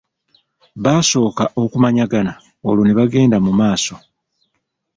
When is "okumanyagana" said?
1.63-2.33